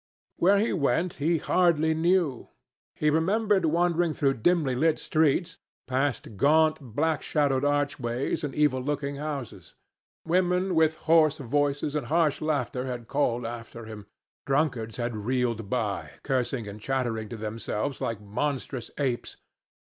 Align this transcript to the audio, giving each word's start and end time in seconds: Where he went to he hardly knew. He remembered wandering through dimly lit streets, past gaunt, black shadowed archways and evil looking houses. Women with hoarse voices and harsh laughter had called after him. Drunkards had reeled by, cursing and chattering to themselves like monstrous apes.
Where 0.37 0.57
he 0.57 0.73
went 0.73 1.11
to 1.11 1.17
he 1.23 1.37
hardly 1.37 1.93
knew. 1.93 2.49
He 2.95 3.11
remembered 3.11 3.65
wandering 3.65 4.15
through 4.15 4.33
dimly 4.41 4.73
lit 4.73 4.97
streets, 4.97 5.59
past 5.85 6.37
gaunt, 6.37 6.79
black 6.81 7.21
shadowed 7.21 7.63
archways 7.63 8.43
and 8.43 8.55
evil 8.55 8.81
looking 8.81 9.17
houses. 9.17 9.75
Women 10.25 10.73
with 10.73 10.95
hoarse 11.05 11.37
voices 11.37 11.93
and 11.93 12.07
harsh 12.07 12.41
laughter 12.41 12.87
had 12.87 13.07
called 13.07 13.45
after 13.45 13.85
him. 13.85 14.07
Drunkards 14.47 14.97
had 14.97 15.15
reeled 15.15 15.69
by, 15.69 16.13
cursing 16.23 16.67
and 16.67 16.81
chattering 16.81 17.29
to 17.29 17.37
themselves 17.37 18.01
like 18.01 18.19
monstrous 18.19 18.89
apes. 18.97 19.37